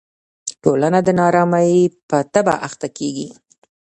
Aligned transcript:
ټولنه 0.63 0.99
د 1.05 1.09
نا 1.17 1.23
ارامۍ 1.31 1.73
په 2.09 2.17
تبه 2.33 2.53
اخته 2.67 2.87
کېږي. 2.97 3.27